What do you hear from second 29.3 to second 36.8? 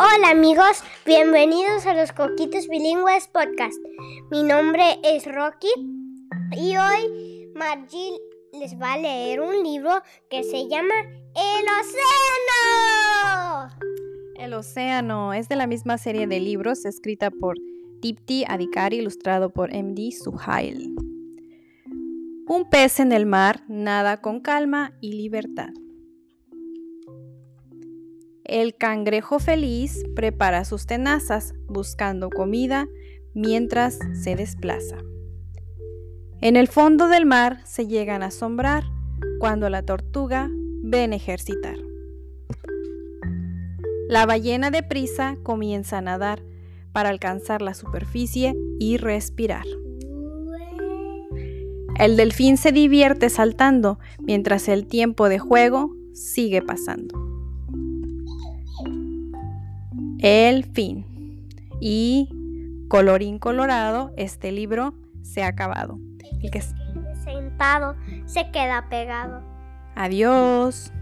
feliz prepara sus tenazas buscando comida mientras se desplaza. En el